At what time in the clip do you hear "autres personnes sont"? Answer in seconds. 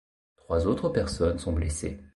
0.65-1.53